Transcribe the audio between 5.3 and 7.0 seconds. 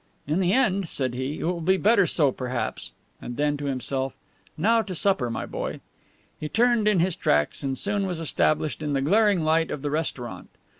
boy." He turned in